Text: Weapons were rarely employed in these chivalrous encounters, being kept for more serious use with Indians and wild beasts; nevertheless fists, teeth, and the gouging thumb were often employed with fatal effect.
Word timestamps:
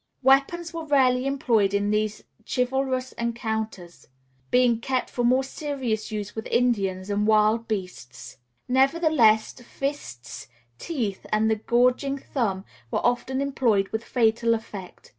Weapons 0.23 0.73
were 0.73 0.85
rarely 0.87 1.27
employed 1.27 1.75
in 1.75 1.91
these 1.91 2.23
chivalrous 2.51 3.11
encounters, 3.19 4.07
being 4.49 4.79
kept 4.79 5.11
for 5.11 5.23
more 5.23 5.43
serious 5.43 6.11
use 6.11 6.33
with 6.35 6.47
Indians 6.47 7.11
and 7.11 7.27
wild 7.27 7.67
beasts; 7.67 8.37
nevertheless 8.67 9.53
fists, 9.61 10.47
teeth, 10.79 11.27
and 11.31 11.51
the 11.51 11.55
gouging 11.55 12.17
thumb 12.17 12.65
were 12.89 13.05
often 13.05 13.41
employed 13.41 13.89
with 13.89 14.03
fatal 14.03 14.55
effect. 14.55 15.09